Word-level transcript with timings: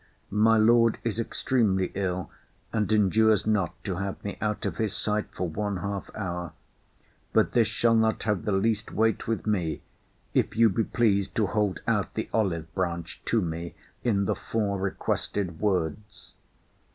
My 0.31 0.57
Lord 0.57 0.97
is 1.03 1.19
extremely 1.19 1.91
ill, 1.93 2.31
and 2.73 2.91
endures 2.91 3.45
not 3.45 3.75
to 3.83 3.97
have 3.97 4.23
me 4.23 4.35
out 4.41 4.65
of 4.65 4.77
his 4.77 4.95
sight 4.95 5.27
for 5.31 5.47
one 5.47 5.77
half 5.77 6.09
hour. 6.15 6.53
But 7.33 7.51
this 7.51 7.67
shall 7.67 7.93
not 7.93 8.23
have 8.23 8.41
the 8.45 8.51
least 8.51 8.91
weight 8.91 9.27
with 9.27 9.45
me, 9.45 9.83
if 10.33 10.55
you 10.57 10.69
be 10.69 10.85
pleased 10.85 11.35
to 11.35 11.45
hold 11.45 11.81
out 11.85 12.15
the 12.15 12.29
olive 12.33 12.73
branch 12.73 13.21
to 13.25 13.41
me 13.41 13.75
in 14.03 14.25
the 14.25 14.33
four 14.33 14.79
requested 14.79 15.59
words. 15.59 16.33